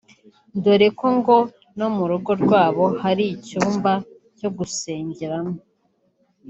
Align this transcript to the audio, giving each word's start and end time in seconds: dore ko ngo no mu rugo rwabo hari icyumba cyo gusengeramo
dore 0.63 0.87
ko 0.99 1.07
ngo 1.17 1.37
no 1.77 1.87
mu 1.95 2.03
rugo 2.11 2.31
rwabo 2.43 2.85
hari 3.01 3.23
icyumba 3.35 3.91
cyo 4.37 4.49
gusengeramo 4.57 5.55